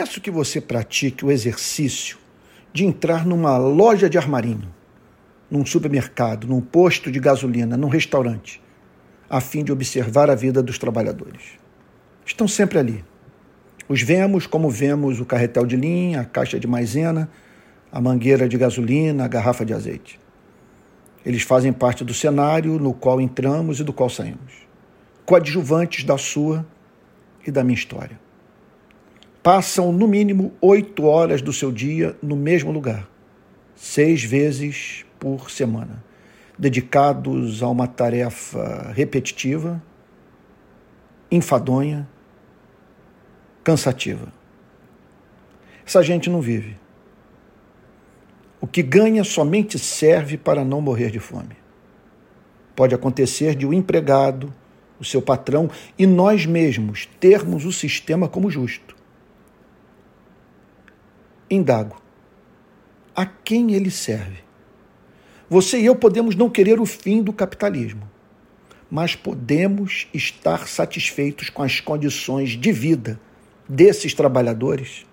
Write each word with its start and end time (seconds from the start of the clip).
peço 0.00 0.18
que 0.18 0.30
você 0.30 0.62
pratique 0.62 1.26
o 1.26 1.30
exercício 1.30 2.16
de 2.72 2.86
entrar 2.86 3.26
numa 3.26 3.58
loja 3.58 4.08
de 4.08 4.16
armarinho, 4.16 4.74
num 5.50 5.66
supermercado, 5.66 6.46
num 6.46 6.62
posto 6.62 7.12
de 7.12 7.20
gasolina, 7.20 7.76
num 7.76 7.88
restaurante, 7.88 8.62
a 9.28 9.42
fim 9.42 9.62
de 9.62 9.70
observar 9.70 10.30
a 10.30 10.34
vida 10.34 10.62
dos 10.62 10.78
trabalhadores. 10.78 11.58
Estão 12.24 12.48
sempre 12.48 12.78
ali. 12.78 13.04
Os 13.90 14.00
vemos 14.00 14.46
como 14.46 14.70
vemos 14.70 15.20
o 15.20 15.26
carretel 15.26 15.66
de 15.66 15.76
linha, 15.76 16.22
a 16.22 16.24
caixa 16.24 16.58
de 16.58 16.66
maisena, 16.66 17.28
a 17.92 18.00
mangueira 18.00 18.48
de 18.48 18.56
gasolina, 18.56 19.26
a 19.26 19.28
garrafa 19.28 19.66
de 19.66 19.74
azeite. 19.74 20.18
Eles 21.26 21.42
fazem 21.42 21.74
parte 21.74 22.06
do 22.06 22.14
cenário 22.14 22.78
no 22.78 22.94
qual 22.94 23.20
entramos 23.20 23.80
e 23.80 23.84
do 23.84 23.92
qual 23.92 24.08
saímos, 24.08 24.66
coadjuvantes 25.26 26.04
da 26.04 26.16
sua 26.16 26.64
e 27.46 27.50
da 27.50 27.62
minha 27.62 27.76
história. 27.76 28.29
Passam 29.42 29.90
no 29.90 30.06
mínimo 30.06 30.52
oito 30.60 31.04
horas 31.04 31.40
do 31.40 31.50
seu 31.50 31.72
dia 31.72 32.14
no 32.22 32.36
mesmo 32.36 32.70
lugar, 32.70 33.08
seis 33.74 34.22
vezes 34.22 35.06
por 35.18 35.50
semana, 35.50 36.04
dedicados 36.58 37.62
a 37.62 37.68
uma 37.68 37.86
tarefa 37.86 38.92
repetitiva, 38.94 39.82
enfadonha, 41.30 42.06
cansativa. 43.64 44.30
Essa 45.86 46.02
gente 46.02 46.28
não 46.28 46.42
vive. 46.42 46.76
O 48.60 48.66
que 48.66 48.82
ganha 48.82 49.24
somente 49.24 49.78
serve 49.78 50.36
para 50.36 50.66
não 50.66 50.82
morrer 50.82 51.10
de 51.10 51.18
fome. 51.18 51.56
Pode 52.76 52.94
acontecer 52.94 53.54
de 53.54 53.64
o 53.64 53.70
um 53.70 53.72
empregado, 53.72 54.52
o 54.98 55.04
seu 55.04 55.22
patrão 55.22 55.70
e 55.98 56.06
nós 56.06 56.44
mesmos 56.44 57.06
termos 57.18 57.64
o 57.64 57.72
sistema 57.72 58.28
como 58.28 58.50
justo. 58.50 58.99
Indago: 61.50 62.00
a 63.14 63.26
quem 63.26 63.72
ele 63.72 63.90
serve? 63.90 64.38
Você 65.48 65.80
e 65.80 65.86
eu 65.86 65.96
podemos 65.96 66.36
não 66.36 66.48
querer 66.48 66.80
o 66.80 66.86
fim 66.86 67.22
do 67.22 67.32
capitalismo, 67.32 68.08
mas 68.88 69.16
podemos 69.16 70.06
estar 70.14 70.68
satisfeitos 70.68 71.50
com 71.50 71.62
as 71.62 71.80
condições 71.80 72.50
de 72.50 72.70
vida 72.70 73.20
desses 73.68 74.14
trabalhadores 74.14 75.04